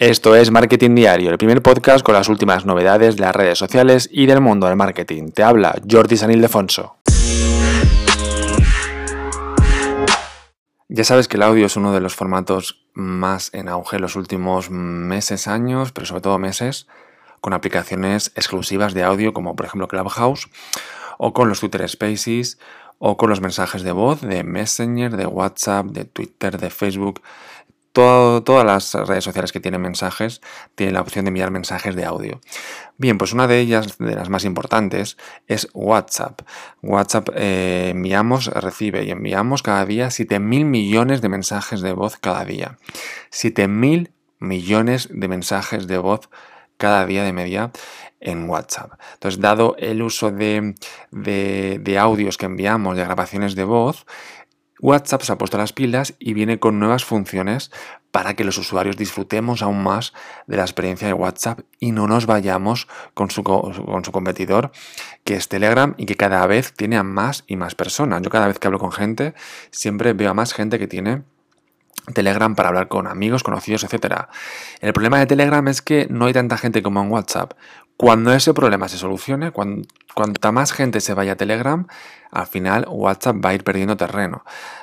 [0.00, 4.08] Esto es Marketing Diario, el primer podcast con las últimas novedades de las redes sociales
[4.10, 5.30] y del mundo del marketing.
[5.30, 6.96] Te habla Jordi San Ildefonso.
[10.88, 14.16] Ya sabes que el audio es uno de los formatos más en auge en los
[14.16, 16.86] últimos meses, años, pero sobre todo meses,
[17.42, 20.48] con aplicaciones exclusivas de audio como por ejemplo Clubhouse
[21.18, 22.58] o con los Twitter Spaces
[22.98, 27.20] o con los mensajes de voz de Messenger, de WhatsApp, de Twitter, de Facebook
[27.92, 30.40] todas las redes sociales que tienen mensajes
[30.74, 32.40] tienen la opción de enviar mensajes de audio.
[32.98, 36.42] Bien, pues una de ellas, de las más importantes, es WhatsApp.
[36.82, 42.44] WhatsApp eh, enviamos, recibe y enviamos cada día 7.000 millones de mensajes de voz cada
[42.44, 42.78] día.
[43.32, 46.30] 7.000 millones de mensajes de voz
[46.76, 47.72] cada día de media
[48.20, 48.92] en WhatsApp.
[49.14, 50.74] Entonces, dado el uso de,
[51.10, 54.06] de audios que enviamos, de grabaciones de voz,
[54.80, 57.70] WhatsApp se ha puesto las pilas y viene con nuevas funciones
[58.10, 60.12] para que los usuarios disfrutemos aún más
[60.46, 64.72] de la experiencia de WhatsApp y no nos vayamos con su, con su competidor,
[65.24, 68.22] que es Telegram y que cada vez tiene a más y más personas.
[68.22, 69.34] Yo cada vez que hablo con gente,
[69.70, 71.22] siempre veo a más gente que tiene
[72.12, 74.26] Telegram para hablar con amigos, conocidos, etc.
[74.80, 77.52] El problema de Telegram es que no hay tanta gente como en WhatsApp.
[77.96, 81.86] Cuando ese problema se solucione, cuando, cuanta más gente se vaya a Telegram,
[82.30, 84.42] al final WhatsApp va a ir perdiendo terreno.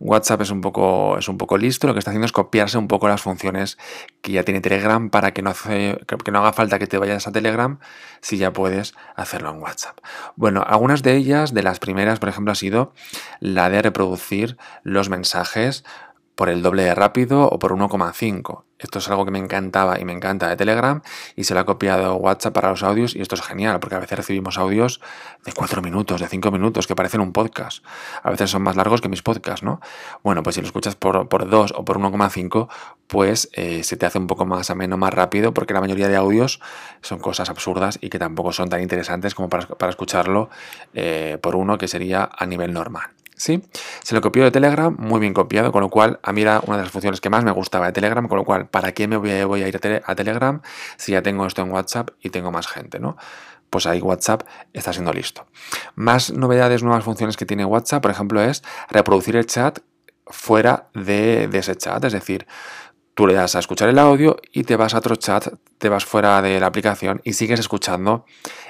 [0.00, 2.86] WhatsApp es un poco, es un poco listo, lo que está haciendo es copiarse un
[2.86, 3.78] poco las funciones
[4.20, 7.32] que ya tiene Telegram para que no, que no haga falta que te vayas a
[7.32, 7.78] Telegram
[8.20, 9.98] si ya puedes hacerlo en WhatsApp.
[10.36, 12.92] Bueno, algunas de ellas, de las primeras, por ejemplo, ha sido
[13.40, 15.84] la de reproducir los mensajes
[16.38, 18.62] por el doble de rápido o por 1,5.
[18.78, 21.02] Esto es algo que me encantaba y me encanta de Telegram
[21.34, 23.98] y se lo ha copiado WhatsApp para los audios y esto es genial porque a
[23.98, 25.00] veces recibimos audios
[25.44, 27.84] de 4 minutos, de 5 minutos que parecen un podcast.
[28.22, 29.80] A veces son más largos que mis podcasts, ¿no?
[30.22, 32.68] Bueno, pues si lo escuchas por, por 2 o por 1,5
[33.08, 36.14] pues eh, se te hace un poco más ameno, más rápido porque la mayoría de
[36.14, 36.60] audios
[37.00, 40.50] son cosas absurdas y que tampoco son tan interesantes como para, escucharlo
[40.94, 43.10] eh, por uno que sería a nivel normal.
[43.38, 43.62] ¿Sí?
[44.02, 46.76] Se lo copió de Telegram, muy bien copiado, con lo cual a mí era una
[46.76, 49.16] de las funciones que más me gustaba de Telegram, con lo cual, ¿para qué me
[49.16, 50.60] voy a, ir a, Telegram
[50.98, 53.16] si ya tengo esto en WhatsApp y tengo más gente, ¿no?
[53.70, 55.46] Pues ahí WhatsApp está siendo listo.
[55.94, 59.78] Más novedades, nuevas funciones que tiene WhatsApp, por ejemplo, es reproducir el chat
[60.26, 62.46] fuera de, de ese chat, es decir,
[63.18, 65.48] Tú le das a escuchar el audio y te vas a otro chat,
[65.78, 68.24] te vas fuera de la aplicación y sigues escuchando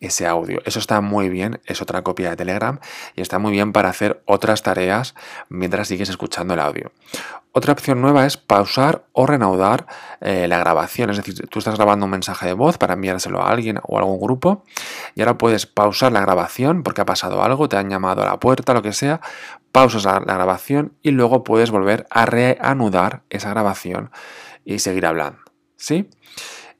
[0.00, 0.62] ese audio.
[0.64, 2.80] Eso está muy bien, es otra copia de Telegram
[3.14, 5.14] y está muy bien para hacer otras tareas
[5.50, 6.90] mientras sigues escuchando el audio.
[7.52, 9.86] Otra opción nueva es pausar o reanudar
[10.20, 11.10] eh, la grabación.
[11.10, 14.00] Es decir, tú estás grabando un mensaje de voz para enviárselo a alguien o a
[14.00, 14.64] algún grupo
[15.16, 18.38] y ahora puedes pausar la grabación porque ha pasado algo, te han llamado a la
[18.38, 19.20] puerta, lo que sea.
[19.72, 24.10] Pausas la, grabación y luego puedes volver a reanudar esa grabación
[24.64, 25.40] y seguir hablando.
[25.76, 26.08] ¿Sí?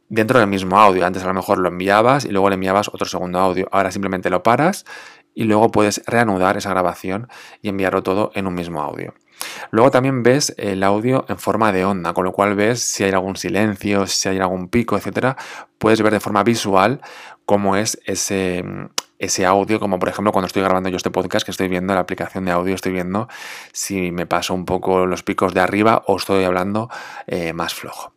[0.09, 1.07] Dentro del mismo audio.
[1.07, 3.69] Antes a lo mejor lo enviabas y luego le enviabas otro segundo audio.
[3.71, 4.85] Ahora simplemente lo paras
[5.35, 7.29] y luego puedes reanudar esa grabación
[7.63, 9.15] y enviarlo todo en un mismo audio.
[9.71, 13.13] Luego también ves el audio en forma de onda, con lo cual ves si hay
[13.13, 15.37] algún silencio, si hay algún pico, etcétera.
[15.79, 17.01] Puedes ver de forma visual
[17.47, 18.65] cómo es ese,
[19.21, 22.01] ese audio, como por ejemplo cuando estoy grabando yo este podcast, que estoy viendo la
[22.01, 23.29] aplicación de audio, estoy viendo
[23.73, 26.89] si me paso un poco los picos de arriba o estoy hablando
[27.27, 28.13] eh, más flojo.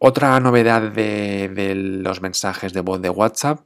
[0.00, 3.60] Otra novedad de, los mensajes de voz de WhatsApp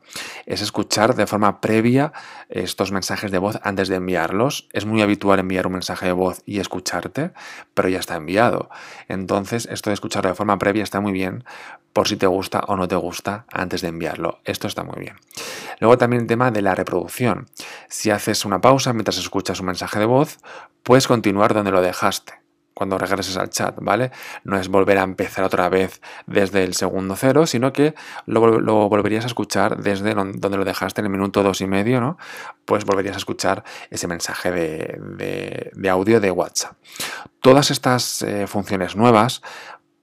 [0.46, 2.12] es escuchar de forma previa
[2.48, 4.68] estos mensajes de voz antes de enviarlos.
[4.72, 7.32] Es muy habitual enviar un mensaje de voz y escucharte,
[7.74, 8.70] pero ya está enviado.
[9.08, 11.44] Entonces, esto de escucharlo de forma previa está muy bien
[11.92, 14.40] por si te gusta o no te gusta antes de enviarlo.
[14.44, 15.16] Esto está muy bien.
[15.80, 17.48] Luego también el tema de la reproducción.
[17.88, 20.38] Si haces una pausa mientras escuchas un mensaje de voz,
[20.82, 22.41] puedes continuar donde lo dejaste
[22.74, 24.10] cuando regreses al chat, ¿vale?
[24.44, 27.94] No es volver a empezar otra vez desde el segundo cero, sino que
[28.26, 28.40] lo,
[28.88, 32.18] volverías a escuchar desde donde lo dejaste en el minuto dos y medio, ¿no?
[32.64, 36.72] Pues volverías a escuchar ese mensaje de, audio de WhatsApp.
[37.40, 39.42] Todas estas eh, funciones nuevas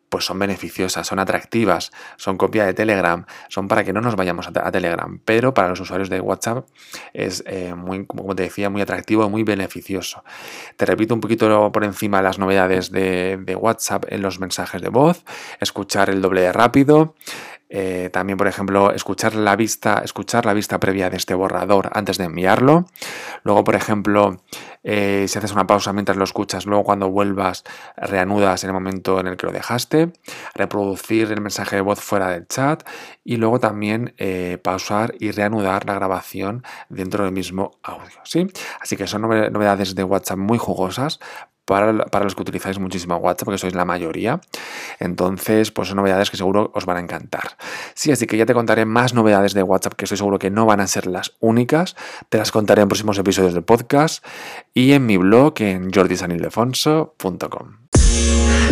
[0.09, 4.47] pues son beneficiosas, son atractivas, son copia de Telegram, son para que no nos vayamos
[4.47, 6.65] a, Telegram, pero para los usuarios de WhatsApp
[7.13, 10.23] es eh, muy, como te decía, muy atractivo muy beneficioso.
[10.75, 14.89] Te repito un poquito por encima las novedades de, de WhatsApp en los mensajes de
[14.89, 15.23] voz,
[15.59, 17.15] escuchar el doble de rápido,
[17.71, 22.17] eh, también, por ejemplo, escuchar la vista, escuchar la vista previa de este borrador antes
[22.17, 22.87] de enviarlo.
[23.43, 24.41] Luego, por ejemplo,
[24.83, 27.63] eh, si haces una pausa mientras lo escuchas, luego cuando vuelvas
[27.97, 30.13] reanudas en el momento en el que lo dejaste.
[30.55, 32.87] Reproducir el mensaje de voz fuera del chat
[33.23, 38.19] y luego también eh, pausar y reanudar la grabación dentro del mismo audio.
[38.23, 38.47] ¿sí?
[38.79, 41.19] Así que son novedades de WhatsApp muy jugosas
[41.69, 44.41] para, los que utilizáis muchísimo WhatsApp, porque sois la mayoría.
[44.99, 47.57] Entonces, pues son novedades que seguro os van a encantar.
[47.93, 50.65] Sí, así que ya te contaré más novedades de WhatsApp que estoy seguro que no
[50.65, 51.95] van a ser las únicas.
[52.29, 54.25] Te las contaré en próximos episodios del podcast
[54.73, 58.68] y en mi blog en jordisanildefonso.com.